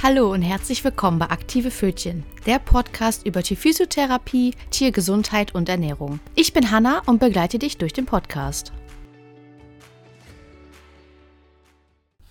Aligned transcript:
Hallo 0.00 0.32
und 0.32 0.42
herzlich 0.42 0.84
willkommen 0.84 1.18
bei 1.18 1.28
Aktive 1.28 1.72
Fötchen, 1.72 2.22
der 2.46 2.60
Podcast 2.60 3.26
über 3.26 3.42
Tierphysiotherapie, 3.42 4.54
Tiergesundheit 4.70 5.56
und 5.56 5.68
Ernährung. 5.68 6.20
Ich 6.36 6.52
bin 6.52 6.70
Hanna 6.70 7.02
und 7.06 7.18
begleite 7.18 7.58
dich 7.58 7.78
durch 7.78 7.94
den 7.94 8.06
Podcast. 8.06 8.72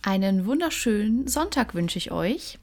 Einen 0.01 0.45
wunderschönen 0.45 1.27
Sonntag 1.27 1.75
wünsche 1.75 1.97
ich 1.97 2.09
euch. 2.09 2.57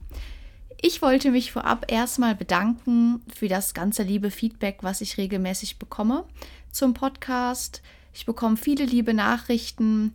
Ich 0.80 1.02
wollte 1.02 1.32
mich 1.32 1.52
vorab 1.52 1.92
erstmal 1.92 2.34
bedanken 2.34 3.20
für 3.32 3.48
das 3.48 3.74
ganze 3.74 4.04
liebe 4.04 4.30
Feedback, 4.30 4.78
was 4.80 5.02
ich 5.02 5.18
regelmäßig 5.18 5.78
bekomme 5.78 6.24
zum 6.70 6.94
Podcast. 6.94 7.82
Ich 8.14 8.24
bekomme 8.24 8.56
viele 8.56 8.86
liebe 8.86 9.12
Nachrichten, 9.12 10.14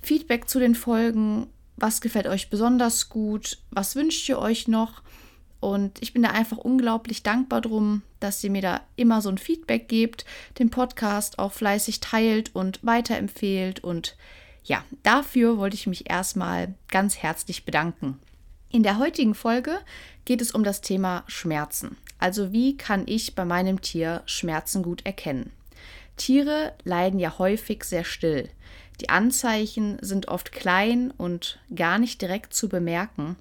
Feedback 0.00 0.48
zu 0.48 0.60
den 0.60 0.76
Folgen 0.76 1.48
was 1.80 2.00
gefällt 2.00 2.26
euch 2.26 2.50
besonders 2.50 3.08
gut, 3.08 3.58
was 3.70 3.96
wünscht 3.96 4.28
ihr 4.28 4.38
euch 4.38 4.68
noch. 4.68 5.02
Und 5.60 6.00
ich 6.02 6.12
bin 6.12 6.22
da 6.22 6.30
einfach 6.30 6.56
unglaublich 6.56 7.22
dankbar 7.22 7.60
drum, 7.60 8.02
dass 8.18 8.42
ihr 8.42 8.50
mir 8.50 8.62
da 8.62 8.80
immer 8.96 9.20
so 9.20 9.28
ein 9.28 9.38
Feedback 9.38 9.88
gebt, 9.88 10.24
den 10.58 10.70
Podcast 10.70 11.38
auch 11.38 11.52
fleißig 11.52 12.00
teilt 12.00 12.54
und 12.54 12.80
weiterempfehlt. 12.82 13.84
Und 13.84 14.16
ja, 14.64 14.84
dafür 15.02 15.58
wollte 15.58 15.76
ich 15.76 15.86
mich 15.86 16.08
erstmal 16.08 16.74
ganz 16.88 17.18
herzlich 17.18 17.64
bedanken. 17.64 18.18
In 18.70 18.82
der 18.82 18.98
heutigen 18.98 19.34
Folge 19.34 19.78
geht 20.24 20.40
es 20.40 20.52
um 20.52 20.64
das 20.64 20.80
Thema 20.80 21.24
Schmerzen. 21.26 21.96
Also 22.18 22.52
wie 22.52 22.76
kann 22.76 23.02
ich 23.06 23.34
bei 23.34 23.44
meinem 23.44 23.80
Tier 23.80 24.22
Schmerzen 24.26 24.82
gut 24.82 25.04
erkennen? 25.04 25.50
Tiere 26.16 26.74
leiden 26.84 27.18
ja 27.18 27.38
häufig 27.38 27.84
sehr 27.84 28.04
still. 28.04 28.48
Die 29.00 29.08
Anzeichen 29.08 29.96
sind 30.02 30.28
oft 30.28 30.52
klein 30.52 31.10
und 31.16 31.58
gar 31.74 31.98
nicht 31.98 32.20
direkt 32.20 32.52
zu 32.52 32.68
bemerken. 32.68 33.36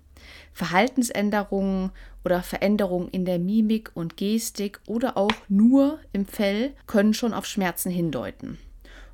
Verhaltensänderungen 0.54 1.92
oder 2.24 2.44
Veränderungen 2.44 3.10
in 3.10 3.26
der 3.26 3.40
Mimik 3.40 3.92
und 3.94 4.16
Gestik 4.16 4.80
oder 4.88 5.18
auch 5.18 5.34
nur 5.50 6.00
im 6.14 6.26
Fell 6.26 6.74
können 6.88 7.14
schon 7.14 7.34
auf 7.34 7.46
Schmerzen 7.46 7.92
hindeuten. 7.92 8.58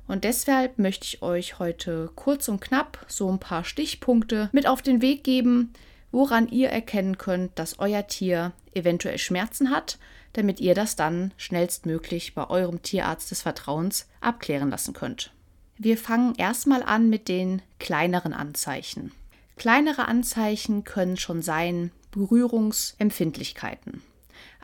Und 0.06 0.22
deshalb 0.22 0.78
möchte 0.78 1.04
ich 1.04 1.22
euch 1.22 1.58
heute 1.58 2.10
kurz 2.14 2.48
und 2.48 2.60
knapp 2.60 3.04
so 3.08 3.28
ein 3.28 3.40
paar 3.40 3.64
Stichpunkte 3.64 4.48
mit 4.52 4.68
auf 4.68 4.82
den 4.82 5.02
Weg 5.02 5.24
geben, 5.24 5.72
woran 6.12 6.48
ihr 6.48 6.68
erkennen 6.68 7.18
könnt, 7.18 7.58
dass 7.58 7.80
euer 7.80 8.06
Tier 8.06 8.52
eventuell 8.72 9.18
Schmerzen 9.18 9.70
hat, 9.70 9.98
damit 10.34 10.60
ihr 10.60 10.74
das 10.74 10.94
dann 10.94 11.32
schnellstmöglich 11.36 12.34
bei 12.34 12.48
eurem 12.48 12.82
Tierarzt 12.82 13.32
des 13.32 13.42
Vertrauens 13.42 14.08
abklären 14.20 14.70
lassen 14.70 14.94
könnt. 14.94 15.32
Wir 15.78 15.98
fangen 15.98 16.34
erstmal 16.36 16.82
an 16.82 17.10
mit 17.10 17.28
den 17.28 17.60
kleineren 17.78 18.32
Anzeichen. 18.32 19.12
Kleinere 19.56 20.08
Anzeichen 20.08 20.84
können 20.84 21.16
schon 21.16 21.42
sein 21.42 21.90
Berührungsempfindlichkeiten. 22.12 24.02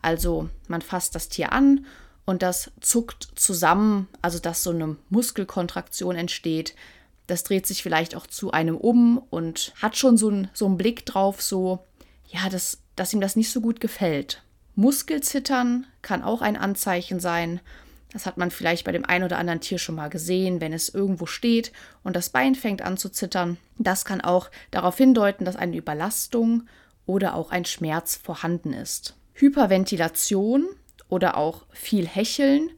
Also 0.01 0.49
man 0.69 0.83
fasst 0.83 1.15
das 1.15 1.29
Tier 1.29 1.53
an 1.53 1.87
und 2.25 2.43
das 2.43 2.71
zuckt 2.81 3.29
zusammen, 3.35 4.09
also 4.23 4.39
dass 4.39 4.63
so 4.63 4.71
eine 4.71 4.97
Muskelkontraktion 5.11 6.17
entsteht. 6.17 6.75
Das 7.27 7.45
dreht 7.45 7.67
sich 7.67 7.83
vielleicht 7.83 8.15
auch 8.15 8.27
zu 8.27 8.51
einem 8.51 8.77
um 8.77 9.19
und 9.19 9.73
hat 9.81 9.97
schon 9.97 10.17
so, 10.17 10.31
ein, 10.31 10.51
so 10.53 10.67
einen 10.67 10.79
Blick 10.79 11.07
drauf, 11.07 11.43
so, 11.43 11.85
ja, 12.27 12.49
das, 12.49 12.79
dass 12.97 13.13
ihm 13.13 13.21
das 13.21 13.37
nicht 13.37 13.51
so 13.51 13.61
gut 13.61 13.81
gefällt. 13.81 14.43
Muskelzittern 14.75 15.87
kann 16.01 16.23
auch 16.23 16.41
ein 16.43 16.57
Anzeichen 16.57 17.21
sein. 17.21 17.61
Das 18.13 18.27
hat 18.27 18.37
man 18.37 18.51
vielleicht 18.51 18.85
bei 18.85 18.93
dem 18.93 19.05
einen 19.07 19.25
oder 19.25 19.39
anderen 19.39 19.61
Tier 19.61 19.79
schon 19.79 19.95
mal 19.95 20.11
gesehen, 20.11 20.61
wenn 20.61 20.73
es 20.73 20.91
irgendwo 20.91 21.27
steht 21.27 21.73
und 22.03 22.15
das 22.15 22.31
Bein 22.31 22.55
fängt 22.55 22.83
an 22.83 22.97
zu 22.97 23.09
zittern. 23.09 23.57
Das 23.79 24.05
kann 24.05 24.21
auch 24.21 24.51
darauf 24.71 24.97
hindeuten, 24.99 25.45
dass 25.45 25.57
eine 25.57 25.77
Überlastung 25.77 26.65
oder 27.07 27.35
auch 27.35 27.51
ein 27.51 27.65
Schmerz 27.65 28.17
vorhanden 28.17 28.73
ist. 28.73 29.17
Hyperventilation 29.35 30.67
oder 31.09 31.37
auch 31.37 31.65
viel 31.71 32.07
Hecheln 32.07 32.71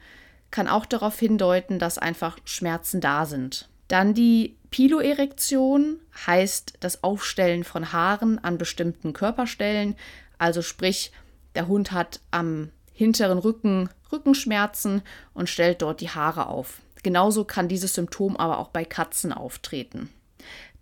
kann 0.50 0.68
auch 0.68 0.86
darauf 0.86 1.18
hindeuten, 1.18 1.80
dass 1.80 1.98
einfach 1.98 2.38
Schmerzen 2.44 3.00
da 3.00 3.26
sind. 3.26 3.68
Dann 3.88 4.14
die 4.14 4.56
Piloerektion 4.70 5.98
heißt 6.26 6.74
das 6.80 7.02
Aufstellen 7.02 7.64
von 7.64 7.92
Haaren 7.92 8.38
an 8.38 8.56
bestimmten 8.56 9.12
Körperstellen, 9.12 9.96
also 10.38 10.62
sprich, 10.62 11.12
der 11.54 11.68
Hund 11.68 11.92
hat 11.92 12.20
am 12.30 12.70
hinteren 12.94 13.38
Rücken 13.38 13.90
Rückenschmerzen 14.14 15.02
und 15.34 15.50
stellt 15.50 15.82
dort 15.82 16.00
die 16.00 16.08
Haare 16.08 16.46
auf. 16.46 16.80
Genauso 17.02 17.44
kann 17.44 17.68
dieses 17.68 17.94
Symptom 17.94 18.36
aber 18.36 18.58
auch 18.58 18.68
bei 18.68 18.84
Katzen 18.84 19.32
auftreten. 19.32 20.08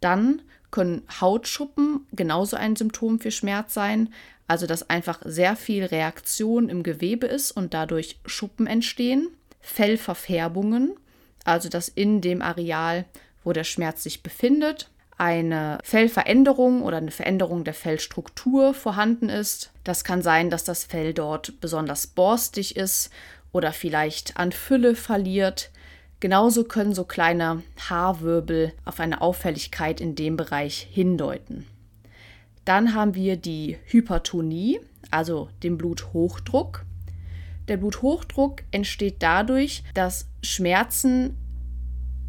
Dann 0.01 0.43
können 0.71 1.03
Hautschuppen 1.21 2.07
genauso 2.13 2.57
ein 2.57 2.77
Symptom 2.77 3.19
für 3.19 3.31
Schmerz 3.31 3.75
sein, 3.75 4.13
also 4.47 4.67
dass 4.67 4.89
einfach 4.89 5.21
sehr 5.25 5.57
viel 5.57 5.85
Reaktion 5.85 6.69
im 6.69 6.83
Gewebe 6.83 7.27
ist 7.27 7.53
und 7.53 7.75
dadurch 7.75 8.21
Schuppen 8.27 8.67
entstehen. 8.67 9.29
Fellverfärbungen, 9.61 10.95
also 11.45 11.69
dass 11.69 11.89
in 11.89 12.21
dem 12.21 12.43
Areal, 12.43 13.05
wo 13.45 13.53
der 13.53 13.65
Schmerz 13.65 14.03
sich 14.03 14.23
befindet, 14.23 14.91
eine 15.19 15.79
Fellveränderung 15.85 16.83
oder 16.83 16.97
eine 16.97 17.11
Veränderung 17.11 17.65
der 17.65 17.75
Fellstruktur 17.75 18.75
vorhanden 18.75 19.29
ist. 19.29 19.73
Das 19.85 20.05
kann 20.05 20.23
sein, 20.23 20.51
dass 20.51 20.65
das 20.65 20.85
Fell 20.85 21.15
dort 21.15 21.61
besonders 21.61 22.07
borstig 22.07 22.77
ist 22.77 23.11
oder 23.53 23.73
vielleicht 23.73 24.37
an 24.37 24.53
Fülle 24.53 24.95
verliert. 24.95 25.71
Genauso 26.21 26.65
können 26.65 26.95
so 26.95 27.05
kleine 27.05 27.63
Haarwirbel 27.89 28.73
auf 28.85 29.01
eine 29.01 29.21
Auffälligkeit 29.21 30.01
in 30.01 30.15
dem 30.15 30.37
Bereich 30.37 30.89
hindeuten. 30.91 31.67
Dann 32.65 32.95
haben 32.95 33.15
wir 33.15 33.37
die 33.37 33.77
Hypertonie, 33.87 34.81
also 35.11 35.49
den 35.63 35.79
Bluthochdruck. 35.79 36.85
Der 37.69 37.77
Bluthochdruck 37.77 38.63
entsteht 38.71 39.17
dadurch, 39.19 39.83
dass 39.95 40.29
Schmerzen 40.43 41.37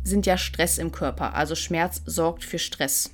sind 0.04 0.26
ja 0.26 0.38
Stress 0.38 0.78
im 0.78 0.92
Körper. 0.92 1.34
Also 1.34 1.56
Schmerz 1.56 2.02
sorgt 2.06 2.44
für 2.44 2.60
Stress. 2.60 3.12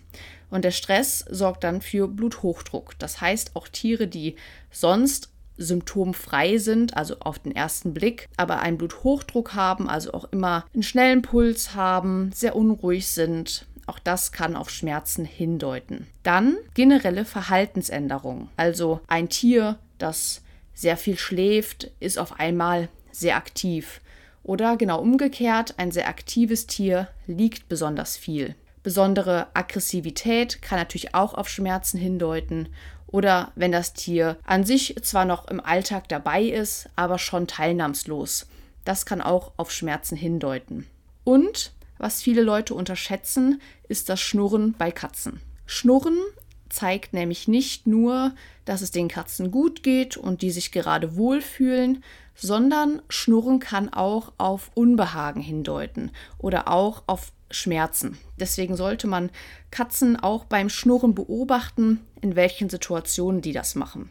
Und 0.50 0.66
der 0.66 0.72
Stress 0.72 1.26
sorgt 1.30 1.64
dann 1.64 1.82
für 1.82 2.08
Bluthochdruck. 2.08 2.98
Das 3.00 3.22
heißt, 3.22 3.56
auch 3.56 3.68
Tiere, 3.68 4.08
die 4.08 4.36
sonst 4.72 5.30
symptomfrei 5.58 6.58
sind, 6.58 6.96
also 6.96 7.18
auf 7.20 7.40
den 7.40 7.54
ersten 7.54 7.94
Blick, 7.94 8.30
aber 8.38 8.60
einen 8.60 8.78
Bluthochdruck 8.78 9.54
haben, 9.54 9.90
also 9.90 10.14
auch 10.14 10.32
immer 10.32 10.66
einen 10.74 10.84
schnellen 10.84 11.22
Puls 11.22 11.76
haben, 11.76 12.32
sehr 12.34 12.56
unruhig 12.56 13.08
sind, 13.08 13.68
auch 13.86 14.00
das 14.00 14.32
kann 14.32 14.56
auf 14.56 14.70
Schmerzen 14.70 15.26
hindeuten. 15.26 16.08
Dann 16.24 16.58
generelle 16.76 17.26
Verhaltensänderungen. 17.26 18.50
Also 18.56 19.02
ein 19.08 19.30
Tier, 19.30 19.80
das 19.98 20.42
sehr 20.74 20.96
viel 20.96 21.18
schläft, 21.18 21.92
ist 22.00 22.20
auf 22.20 22.40
einmal 22.40 22.88
sehr 23.12 23.36
aktiv. 23.36 24.00
Oder 24.50 24.78
genau 24.78 25.00
umgekehrt, 25.00 25.76
ein 25.78 25.92
sehr 25.92 26.08
aktives 26.08 26.66
Tier 26.66 27.08
liegt 27.28 27.70
besonders 27.70 28.18
viel. 28.18 28.56
Besondere 28.82 29.46
Aggressivität 29.54 30.64
kann 30.64 30.80
natürlich 30.80 31.14
auch 31.14 31.36
auf 31.36 31.48
Schmerzen 31.48 32.00
hindeuten. 32.00 32.70
Oder 33.06 33.52
wenn 33.54 33.72
das 33.72 33.94
Tier 33.94 34.40
an 34.48 34.64
sich 34.64 34.96
zwar 35.04 35.26
noch 35.26 35.50
im 35.50 35.60
Alltag 35.60 36.10
dabei 36.10 36.42
ist, 36.42 36.90
aber 36.96 37.20
schon 37.20 37.46
teilnahmslos. 37.46 38.48
Das 38.86 39.06
kann 39.06 39.22
auch 39.22 39.52
auf 39.58 39.72
Schmerzen 39.72 40.16
hindeuten. 40.16 40.88
Und 41.24 41.72
was 42.00 42.24
viele 42.24 42.42
Leute 42.42 42.74
unterschätzen, 42.74 43.62
ist 43.88 44.10
das 44.10 44.20
Schnurren 44.20 44.74
bei 44.76 44.90
Katzen. 44.90 45.42
Schnurren 45.68 46.18
zeigt 46.70 47.14
nämlich 47.14 47.48
nicht 47.48 47.86
nur, 47.86 48.34
dass 48.66 48.82
es 48.82 48.90
den 48.90 49.10
Katzen 49.10 49.52
gut 49.52 49.84
geht 49.84 50.18
und 50.18 50.42
die 50.42 50.50
sich 50.50 50.72
gerade 50.72 51.16
wohlfühlen, 51.16 52.04
sondern 52.40 53.02
Schnurren 53.10 53.60
kann 53.60 53.90
auch 53.90 54.32
auf 54.38 54.72
Unbehagen 54.74 55.42
hindeuten 55.42 56.12
oder 56.38 56.68
auch 56.68 57.04
auf 57.08 57.32
Schmerzen. 57.52 58.18
Deswegen 58.40 58.76
sollte 58.76 59.08
man 59.08 59.30
Katzen 59.72 60.16
auch 60.16 60.46
beim 60.46 60.70
Schnurren 60.70 61.16
beobachten, 61.16 62.00
in 62.22 62.36
welchen 62.36 62.70
Situationen 62.70 63.42
die 63.42 63.54
das 63.54 63.76
machen. 63.76 64.10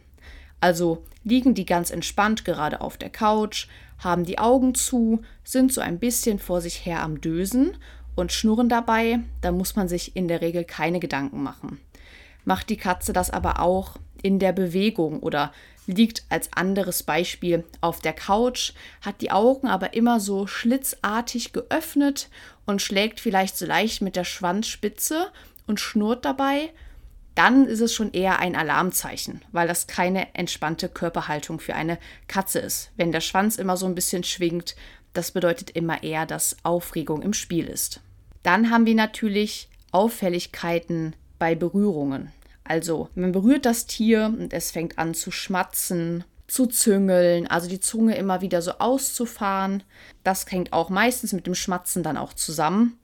Also 0.61 1.05
liegen 1.25 1.55
die 1.55 1.67
ganz 1.67 1.91
entspannt 1.91 2.45
gerade 2.45 2.81
auf 2.81 2.97
der 2.97 3.11
Couch, 3.11 3.69
haben 3.99 4.25
die 4.25 4.39
Augen 4.39 4.75
zu, 4.75 5.23
sind 5.45 5.73
so 5.73 5.81
ein 5.81 5.99
bisschen 5.99 6.39
vor 6.39 6.61
sich 6.61 6.85
her 6.85 7.03
am 7.03 7.21
Dösen 7.21 7.77
und 8.17 8.33
schnurren 8.33 8.69
dabei, 8.69 9.21
da 9.41 9.53
muss 9.53 9.77
man 9.77 9.89
sich 9.89 10.17
in 10.17 10.27
der 10.27 10.41
Regel 10.41 10.65
keine 10.65 10.99
Gedanken 10.99 11.43
machen. 11.43 11.81
Macht 12.45 12.71
die 12.71 12.77
Katze 12.77 13.13
das 13.13 13.31
aber 13.31 13.61
auch 13.61 13.97
in 14.23 14.39
der 14.39 14.53
Bewegung 14.53 15.21
oder 15.21 15.53
liegt 15.89 16.23
als 16.29 16.53
anderes 16.53 17.03
Beispiel 17.03 17.65
auf 17.81 18.01
der 18.01 18.13
Couch, 18.13 18.73
hat 19.01 19.21
die 19.21 19.31
Augen 19.31 19.67
aber 19.67 19.95
immer 19.95 20.21
so 20.21 20.47
schlitzartig 20.47 21.53
geöffnet 21.53 22.29
und 22.67 22.83
schlägt 22.83 23.19
vielleicht 23.19 23.57
so 23.57 23.67
leicht 23.67 24.03
mit 24.03 24.15
der 24.15 24.25
Schwanzspitze 24.25 25.29
und 25.67 25.81
schnurrt 25.81 26.25
dabei, 26.25 26.71
dann 27.35 27.67
ist 27.67 27.81
es 27.81 27.95
schon 27.95 28.13
eher 28.13 28.41
ein 28.41 28.57
Alarmzeichen, 28.57 29.43
weil 29.53 29.69
das 29.69 29.87
keine 29.87 30.35
entspannte 30.35 30.89
Körperhaltung 30.89 31.61
für 31.61 31.75
eine 31.75 31.99
Katze 32.27 32.59
ist. 32.59 32.91
Wenn 32.97 33.13
der 33.13 33.21
Schwanz 33.21 33.57
immer 33.57 33.77
so 33.77 33.87
ein 33.87 33.95
bisschen 33.95 34.25
schwingt, 34.25 34.77
das 35.13 35.31
bedeutet 35.31 35.71
immer 35.71 36.03
eher, 36.03 36.27
dass 36.27 36.57
Aufregung 36.65 37.23
im 37.23 37.33
Spiel 37.33 37.67
ist. 37.67 38.01
Dann 38.43 38.71
haben 38.71 38.87
wir 38.87 38.95
natürlich 38.95 39.69
Auffälligkeiten 39.93 41.15
bei 41.39 41.55
Berührungen. 41.55 42.33
Also, 42.69 43.09
man 43.15 43.33
berührt 43.33 43.65
das 43.65 43.87
Tier 43.87 44.27
und 44.27 44.53
es 44.53 44.71
fängt 44.71 44.99
an 44.99 45.15
zu 45.15 45.31
schmatzen, 45.31 46.25
zu 46.47 46.67
züngeln, 46.67 47.47
also 47.47 47.67
die 47.67 47.81
Zunge 47.81 48.17
immer 48.17 48.43
wieder 48.43 48.61
so 48.61 48.73
auszufahren. 48.73 49.83
Das 50.23 50.45
hängt 50.51 50.75
auch 50.75 50.91
meistens 50.91 51.33
mit 51.33 51.47
dem 51.47 51.55
Schmatzen 51.55 52.03
dann 52.03 52.19
auch 52.19 52.35
zusammen. 52.35 52.99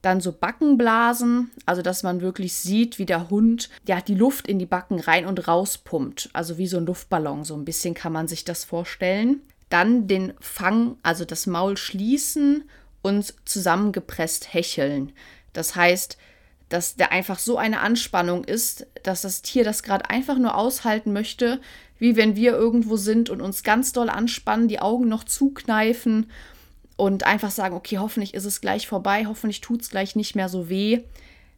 Dann 0.00 0.20
so 0.20 0.30
Backenblasen, 0.30 1.50
also 1.66 1.82
dass 1.82 2.04
man 2.04 2.20
wirklich 2.20 2.54
sieht, 2.54 3.00
wie 3.00 3.04
der 3.04 3.30
Hund 3.30 3.68
ja 3.84 4.00
die 4.00 4.14
Luft 4.14 4.46
in 4.46 4.60
die 4.60 4.66
Backen 4.66 5.00
rein 5.00 5.26
und 5.26 5.48
raus 5.48 5.76
pumpt, 5.76 6.30
also 6.32 6.56
wie 6.56 6.68
so 6.68 6.76
ein 6.76 6.86
Luftballon, 6.86 7.44
so 7.44 7.54
ein 7.54 7.64
bisschen 7.64 7.94
kann 7.94 8.12
man 8.12 8.28
sich 8.28 8.44
das 8.44 8.64
vorstellen. 8.64 9.40
Dann 9.70 10.06
den 10.06 10.34
Fang, 10.40 10.96
also 11.02 11.24
das 11.24 11.48
Maul 11.48 11.76
schließen 11.76 12.62
und 13.02 13.34
zusammengepresst 13.44 14.54
hecheln. 14.54 15.12
Das 15.52 15.74
heißt, 15.74 16.16
dass 16.70 16.96
der 16.96 17.12
einfach 17.12 17.38
so 17.38 17.58
eine 17.58 17.80
Anspannung 17.80 18.44
ist, 18.44 18.86
dass 19.02 19.22
das 19.22 19.42
Tier 19.42 19.64
das 19.64 19.82
gerade 19.82 20.08
einfach 20.08 20.38
nur 20.38 20.56
aushalten 20.56 21.12
möchte, 21.12 21.60
wie 21.98 22.16
wenn 22.16 22.36
wir 22.36 22.52
irgendwo 22.52 22.96
sind 22.96 23.28
und 23.28 23.42
uns 23.42 23.62
ganz 23.62 23.92
doll 23.92 24.08
anspannen, 24.08 24.68
die 24.68 24.80
Augen 24.80 25.08
noch 25.08 25.24
zukneifen 25.24 26.30
und 26.96 27.26
einfach 27.26 27.50
sagen, 27.50 27.74
okay, 27.74 27.98
hoffentlich 27.98 28.34
ist 28.34 28.44
es 28.44 28.60
gleich 28.60 28.86
vorbei, 28.86 29.26
hoffentlich 29.26 29.60
tut 29.60 29.82
es 29.82 29.90
gleich 29.90 30.16
nicht 30.16 30.36
mehr 30.36 30.48
so 30.48 30.68
weh. 30.68 31.02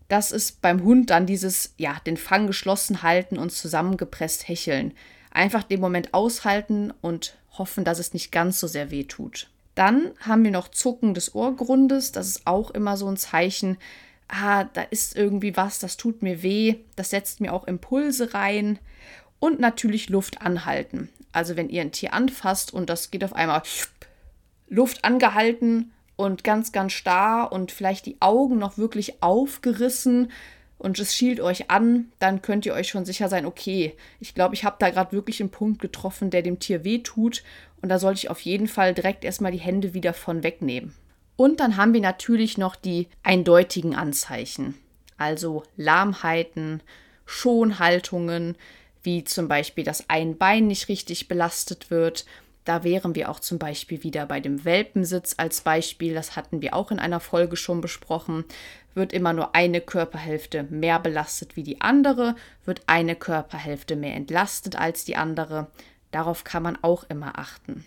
Das 0.08 0.32
ist 0.32 0.62
beim 0.62 0.82
Hund 0.82 1.10
dann 1.10 1.26
dieses, 1.26 1.74
ja, 1.76 1.96
den 2.06 2.16
Fang 2.16 2.46
geschlossen 2.46 3.02
halten 3.02 3.38
und 3.38 3.50
zusammengepresst 3.50 4.48
hecheln. 4.48 4.94
Einfach 5.30 5.62
den 5.62 5.80
Moment 5.80 6.14
aushalten 6.14 6.92
und 7.00 7.36
hoffen, 7.58 7.84
dass 7.84 7.98
es 7.98 8.14
nicht 8.14 8.32
ganz 8.32 8.60
so 8.60 8.66
sehr 8.66 8.90
weh 8.90 9.04
tut. 9.04 9.48
Dann 9.74 10.12
haben 10.20 10.44
wir 10.44 10.50
noch 10.50 10.68
Zucken 10.68 11.14
des 11.14 11.34
Ohrgrundes. 11.34 12.12
Das 12.12 12.26
ist 12.26 12.46
auch 12.46 12.70
immer 12.70 12.96
so 12.96 13.08
ein 13.08 13.16
Zeichen, 13.16 13.78
ah, 14.32 14.64
da 14.64 14.82
ist 14.82 15.16
irgendwie 15.16 15.56
was, 15.56 15.78
das 15.78 15.96
tut 15.96 16.22
mir 16.22 16.42
weh, 16.42 16.76
das 16.96 17.10
setzt 17.10 17.40
mir 17.40 17.52
auch 17.52 17.64
Impulse 17.64 18.34
rein. 18.34 18.78
Und 19.38 19.58
natürlich 19.58 20.08
Luft 20.08 20.40
anhalten. 20.40 21.08
Also 21.32 21.56
wenn 21.56 21.68
ihr 21.68 21.82
ein 21.82 21.92
Tier 21.92 22.14
anfasst 22.14 22.72
und 22.72 22.88
das 22.88 23.10
geht 23.10 23.24
auf 23.24 23.34
einmal 23.34 23.62
Luft 24.68 25.04
angehalten 25.04 25.90
und 26.14 26.44
ganz, 26.44 26.70
ganz 26.70 26.92
starr 26.92 27.50
und 27.50 27.72
vielleicht 27.72 28.06
die 28.06 28.16
Augen 28.20 28.58
noch 28.58 28.78
wirklich 28.78 29.20
aufgerissen 29.22 30.30
und 30.78 30.98
es 30.98 31.14
schielt 31.14 31.40
euch 31.40 31.70
an, 31.70 32.12
dann 32.20 32.40
könnt 32.40 32.66
ihr 32.66 32.74
euch 32.74 32.88
schon 32.88 33.04
sicher 33.04 33.28
sein, 33.28 33.46
okay, 33.46 33.96
ich 34.20 34.34
glaube, 34.34 34.54
ich 34.54 34.64
habe 34.64 34.76
da 34.78 34.90
gerade 34.90 35.12
wirklich 35.12 35.40
einen 35.40 35.50
Punkt 35.50 35.80
getroffen, 35.80 36.30
der 36.30 36.42
dem 36.42 36.60
Tier 36.60 36.84
wehtut 36.84 37.42
und 37.80 37.88
da 37.88 37.98
sollte 37.98 38.18
ich 38.18 38.30
auf 38.30 38.40
jeden 38.40 38.68
Fall 38.68 38.94
direkt 38.94 39.24
erstmal 39.24 39.52
die 39.52 39.58
Hände 39.58 39.92
wieder 39.94 40.14
von 40.14 40.44
wegnehmen. 40.44 40.94
Und 41.36 41.60
dann 41.60 41.76
haben 41.76 41.94
wir 41.94 42.00
natürlich 42.00 42.58
noch 42.58 42.76
die 42.76 43.08
eindeutigen 43.22 43.94
Anzeichen, 43.94 44.74
also 45.16 45.62
Lahmheiten, 45.76 46.82
Schonhaltungen, 47.26 48.56
wie 49.02 49.24
zum 49.24 49.48
Beispiel, 49.48 49.84
dass 49.84 50.08
ein 50.08 50.36
Bein 50.36 50.66
nicht 50.66 50.88
richtig 50.88 51.28
belastet 51.28 51.90
wird. 51.90 52.24
Da 52.64 52.84
wären 52.84 53.16
wir 53.16 53.28
auch 53.28 53.40
zum 53.40 53.58
Beispiel 53.58 54.04
wieder 54.04 54.26
bei 54.26 54.38
dem 54.38 54.64
Welpensitz 54.64 55.34
als 55.36 55.62
Beispiel. 55.62 56.14
Das 56.14 56.36
hatten 56.36 56.62
wir 56.62 56.74
auch 56.74 56.92
in 56.92 57.00
einer 57.00 57.18
Folge 57.18 57.56
schon 57.56 57.80
besprochen. 57.80 58.44
Wird 58.94 59.12
immer 59.12 59.32
nur 59.32 59.54
eine 59.54 59.80
Körperhälfte 59.80 60.64
mehr 60.64 61.00
belastet 61.00 61.56
wie 61.56 61.62
die 61.62 61.80
andere, 61.80 62.36
wird 62.64 62.82
eine 62.86 63.16
Körperhälfte 63.16 63.96
mehr 63.96 64.14
entlastet 64.14 64.76
als 64.76 65.04
die 65.04 65.16
andere. 65.16 65.68
Darauf 66.10 66.44
kann 66.44 66.62
man 66.62 66.78
auch 66.82 67.04
immer 67.08 67.38
achten. 67.38 67.84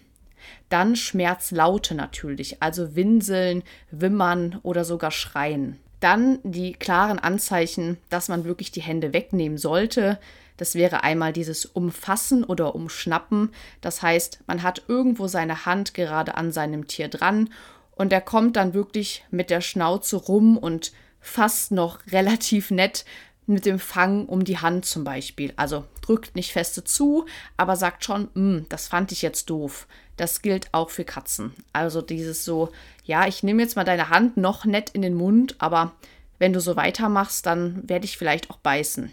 Dann 0.70 0.96
Schmerzlaute 0.96 1.96
natürlich, 1.96 2.62
also 2.62 2.96
Winseln, 2.96 3.64
Wimmern 3.92 4.60
oder 4.64 4.86
sogar 4.86 5.12
Schreien. 5.12 5.80
Dann 6.00 6.40
die 6.44 6.74
klaren 6.74 7.20
Anzeichen, 7.20 7.98
dass 8.10 8.28
man 8.28 8.44
wirklich 8.44 8.72
die 8.72 8.82
Hände 8.82 9.14
wegnehmen 9.14 9.58
sollte. 9.58 10.20
Das 10.58 10.76
wäre 10.76 11.04
einmal 11.04 11.34
dieses 11.34 11.66
Umfassen 11.66 12.44
oder 12.44 12.76
Umschnappen. 12.76 13.52
Das 13.82 14.02
heißt, 14.02 14.40
man 14.48 14.64
hat 14.64 14.84
irgendwo 14.88 15.28
seine 15.28 15.66
Hand 15.66 15.94
gerade 15.94 16.36
an 16.36 16.52
seinem 16.52 16.88
Tier 16.88 17.08
dran 17.08 17.50
und 17.96 18.14
er 18.14 18.22
kommt 18.22 18.56
dann 18.56 18.74
wirklich 18.74 19.26
mit 19.32 19.50
der 19.50 19.62
Schnauze 19.62 20.18
rum 20.18 20.58
und 20.58 20.92
fast 21.20 21.72
noch 21.72 22.00
relativ 22.12 22.72
nett 22.72 23.06
mit 23.48 23.66
dem 23.66 23.80
Fang 23.80 24.26
um 24.26 24.44
die 24.44 24.58
Hand 24.58 24.86
zum 24.86 25.04
Beispiel. 25.04 25.54
Also 25.56 25.86
drückt 26.02 26.36
nicht 26.36 26.52
feste 26.52 26.84
zu, 26.84 27.26
aber 27.58 27.76
sagt 27.76 28.04
schon, 28.04 28.30
hm, 28.34 28.66
das 28.70 28.88
fand 28.88 29.12
ich 29.12 29.22
jetzt 29.22 29.50
doof. 29.50 29.88
Das 30.18 30.42
gilt 30.42 30.74
auch 30.74 30.90
für 30.90 31.04
Katzen. 31.04 31.54
Also 31.74 32.02
dieses 32.02 32.46
so, 32.46 32.72
ja, 33.04 33.28
ich 33.28 33.44
nehme 33.44 33.62
jetzt 33.62 33.76
mal 33.76 33.84
deine 33.84 34.10
Hand 34.10 34.38
noch 34.38 34.66
nett 34.66 34.92
in 34.92 35.02
den 35.02 35.14
Mund, 35.14 35.56
aber 35.60 35.94
wenn 36.40 36.54
du 36.54 36.60
so 36.60 36.76
weitermachst, 36.76 37.46
dann 37.46 37.88
werde 37.88 38.06
ich 38.06 38.18
vielleicht 38.18 38.50
auch 38.50 38.58
beißen. 38.58 39.12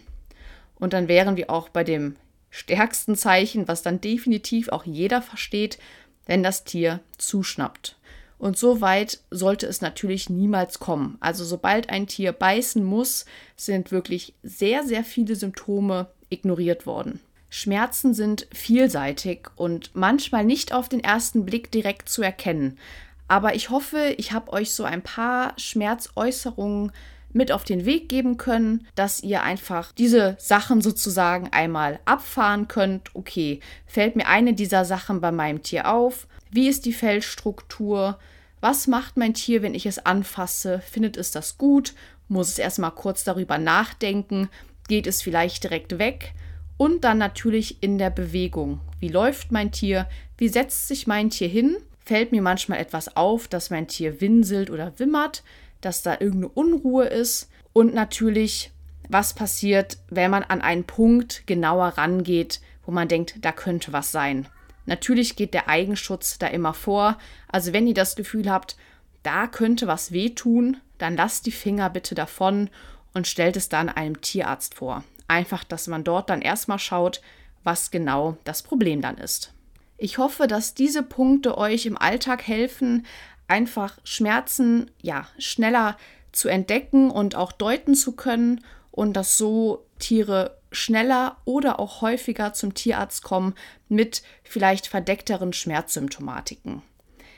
Und 0.75 0.93
dann 0.93 1.07
wären 1.07 1.37
wir 1.37 1.49
auch 1.49 1.69
bei 1.69 1.83
dem 1.83 2.15
stärksten 2.49 3.15
Zeichen, 3.15 3.67
was 3.67 3.81
dann 3.81 4.01
definitiv 4.01 4.69
auch 4.69 4.85
jeder 4.85 5.21
versteht, 5.21 5.79
wenn 6.25 6.43
das 6.43 6.63
Tier 6.63 6.99
zuschnappt. 7.17 7.97
Und 8.37 8.57
so 8.57 8.81
weit 8.81 9.19
sollte 9.31 9.67
es 9.67 9.81
natürlich 9.81 10.29
niemals 10.29 10.79
kommen. 10.79 11.17
Also 11.21 11.45
sobald 11.45 11.89
ein 11.89 12.07
Tier 12.07 12.33
beißen 12.33 12.83
muss, 12.83 13.25
sind 13.55 13.91
wirklich 13.91 14.33
sehr, 14.43 14.83
sehr 14.83 15.03
viele 15.03 15.35
Symptome 15.35 16.07
ignoriert 16.29 16.85
worden. 16.85 17.21
Schmerzen 17.55 18.15
sind 18.15 18.47
vielseitig 18.51 19.47
und 19.55 19.91
manchmal 19.93 20.43
nicht 20.43 20.73
auf 20.73 20.89
den 20.89 21.03
ersten 21.03 21.45
Blick 21.45 21.69
direkt 21.69 22.09
zu 22.09 22.23
erkennen. 22.23 22.79
Aber 23.27 23.53
ich 23.53 23.69
hoffe, 23.69 24.15
ich 24.17 24.31
habe 24.31 24.51
euch 24.51 24.73
so 24.73 24.85
ein 24.85 25.03
paar 25.03 25.53
Schmerzäußerungen 25.59 26.91
mit 27.31 27.51
auf 27.51 27.63
den 27.63 27.85
Weg 27.85 28.09
geben 28.09 28.37
können, 28.37 28.87
dass 28.95 29.21
ihr 29.21 29.43
einfach 29.43 29.91
diese 29.91 30.35
Sachen 30.39 30.81
sozusagen 30.81 31.49
einmal 31.51 31.99
abfahren 32.05 32.67
könnt. 32.67 33.13
Okay, 33.13 33.59
fällt 33.85 34.15
mir 34.15 34.25
eine 34.25 34.55
dieser 34.55 34.83
Sachen 34.83 35.21
bei 35.21 35.31
meinem 35.31 35.61
Tier 35.61 35.93
auf? 35.93 36.27
Wie 36.49 36.67
ist 36.67 36.87
die 36.87 36.93
Fellstruktur? 36.93 38.17
Was 38.61 38.87
macht 38.87 39.15
mein 39.15 39.35
Tier, 39.35 39.61
wenn 39.61 39.75
ich 39.75 39.85
es 39.85 40.03
anfasse? 40.03 40.79
Findet 40.79 41.17
es 41.17 41.29
das 41.29 41.59
gut? 41.59 41.93
Muss 42.27 42.49
es 42.49 42.57
erstmal 42.57 42.95
kurz 42.95 43.23
darüber 43.23 43.59
nachdenken? 43.59 44.49
Geht 44.87 45.05
es 45.05 45.21
vielleicht 45.21 45.63
direkt 45.63 45.99
weg? 45.99 46.33
Und 46.83 47.05
dann 47.05 47.17
natürlich 47.17 47.81
in 47.81 47.97
der 47.97 48.09
Bewegung. 48.09 48.81
Wie 48.99 49.07
läuft 49.07 49.53
mein 49.53 49.71
Tier? 49.71 50.05
Wie 50.37 50.49
setzt 50.49 50.89
sich 50.89 51.07
mein 51.07 51.29
Tier 51.29 51.47
hin? 51.47 51.77
Fällt 52.03 52.33
mir 52.33 52.41
manchmal 52.41 52.79
etwas 52.79 53.15
auf, 53.15 53.47
dass 53.47 53.69
mein 53.69 53.87
Tier 53.87 54.19
winselt 54.19 54.69
oder 54.69 54.99
wimmert, 54.99 55.45
dass 55.79 56.01
da 56.01 56.17
irgendeine 56.19 56.49
Unruhe 56.49 57.05
ist? 57.05 57.49
Und 57.71 57.93
natürlich, 57.93 58.71
was 59.07 59.33
passiert, 59.33 59.97
wenn 60.09 60.29
man 60.29 60.43
an 60.43 60.59
einen 60.59 60.83
Punkt 60.83 61.47
genauer 61.47 61.85
rangeht, 61.97 62.59
wo 62.85 62.91
man 62.91 63.07
denkt, 63.07 63.35
da 63.39 63.53
könnte 63.53 63.93
was 63.93 64.11
sein? 64.11 64.49
Natürlich 64.85 65.37
geht 65.37 65.53
der 65.53 65.69
Eigenschutz 65.69 66.37
da 66.37 66.47
immer 66.47 66.73
vor. 66.73 67.17
Also 67.47 67.71
wenn 67.71 67.87
ihr 67.87 67.93
das 67.93 68.17
Gefühl 68.17 68.51
habt, 68.51 68.75
da 69.23 69.47
könnte 69.47 69.87
was 69.87 70.11
wehtun, 70.11 70.75
dann 70.97 71.15
lasst 71.15 71.45
die 71.45 71.51
Finger 71.51 71.89
bitte 71.89 72.13
davon 72.13 72.69
und 73.13 73.25
stellt 73.25 73.55
es 73.55 73.69
dann 73.69 73.87
einem 73.87 74.19
Tierarzt 74.19 74.75
vor. 74.75 75.05
Einfach, 75.27 75.63
dass 75.63 75.87
man 75.87 76.03
dort 76.03 76.29
dann 76.29 76.41
erstmal 76.41 76.79
schaut, 76.79 77.21
was 77.63 77.91
genau 77.91 78.37
das 78.43 78.63
Problem 78.63 79.01
dann 79.01 79.17
ist. 79.17 79.53
Ich 79.97 80.17
hoffe, 80.17 80.47
dass 80.47 80.73
diese 80.73 81.03
Punkte 81.03 81.57
euch 81.57 81.85
im 81.85 81.97
Alltag 81.97 82.45
helfen, 82.45 83.05
einfach 83.47 83.97
Schmerzen 84.03 84.91
ja 85.01 85.27
schneller 85.37 85.97
zu 86.31 86.49
entdecken 86.49 87.11
und 87.11 87.35
auch 87.35 87.51
deuten 87.51 87.95
zu 87.95 88.13
können 88.13 88.61
und 88.91 89.13
dass 89.13 89.37
so 89.37 89.85
Tiere 89.99 90.57
schneller 90.71 91.37
oder 91.45 91.79
auch 91.79 92.01
häufiger 92.01 92.53
zum 92.53 92.73
Tierarzt 92.73 93.23
kommen 93.23 93.53
mit 93.87 94.23
vielleicht 94.43 94.87
verdeckteren 94.87 95.53
Schmerzsymptomatiken. 95.53 96.81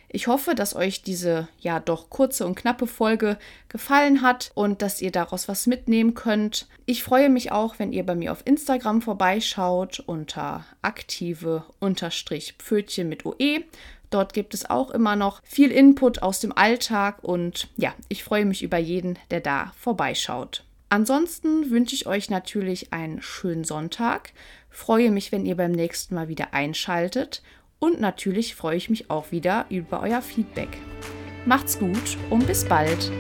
Ich 0.10 0.28
hoffe, 0.28 0.56
dass 0.56 0.76
euch 0.76 1.02
diese 1.02 1.48
ja 1.60 1.80
doch 1.80 2.10
kurze 2.10 2.46
und 2.46 2.56
knappe 2.56 2.88
Folge 2.88 3.38
gefallen 3.70 4.22
hat 4.22 4.52
und 4.54 4.82
dass 4.82 5.02
ihr 5.02 5.12
daraus 5.12 5.48
was 5.48 5.68
mitnehmen 5.68 6.14
könnt. 6.14 6.68
Ich 6.86 7.04
freue 7.04 7.30
mich 7.30 7.52
auch, 7.52 7.80
wenn 7.80 7.92
ihr 7.92 8.06
bei 8.06 8.16
mir 8.16 8.32
auf 8.32 8.44
Instagram 8.46 9.02
vorbeischaut 9.02 10.00
unter 10.06 10.66
aktive 10.82 11.64
Pfötchen 12.60 13.10
mit 13.10 13.26
OE. 13.26 13.64
Dort 14.10 14.34
gibt 14.34 14.54
es 14.54 14.70
auch 14.70 14.92
immer 14.92 15.16
noch 15.16 15.42
viel 15.44 15.72
Input 15.72 16.22
aus 16.22 16.40
dem 16.40 16.56
Alltag 16.56 17.24
und 17.24 17.68
ja, 17.76 17.94
ich 18.08 18.24
freue 18.24 18.46
mich 18.46 18.64
über 18.64 18.78
jeden, 18.78 19.20
der 19.32 19.42
da 19.42 19.74
vorbeischaut. 19.78 20.64
Ansonsten 20.90 21.72
wünsche 21.72 21.96
ich 21.96 22.08
euch 22.08 22.30
natürlich 22.30 22.94
einen 22.94 23.22
schönen 23.22 23.64
Sonntag. 23.64 24.32
Freue 24.70 25.12
mich, 25.12 25.32
wenn 25.32 25.46
ihr 25.46 25.58
beim 25.58 25.72
nächsten 25.72 26.16
Mal 26.16 26.28
wieder 26.28 26.54
einschaltet 26.54 27.42
und 27.86 28.02
natürlich 28.02 28.56
freue 28.56 28.78
ich 28.78 28.90
mich 28.90 29.12
auch 29.12 29.32
wieder 29.32 29.68
über 29.70 30.02
euer 30.02 30.22
Feedback. 30.22 30.70
Macht's 31.46 31.78
gut 31.78 32.18
und 32.32 32.48
bis 32.48 32.66
bald. 32.66 33.12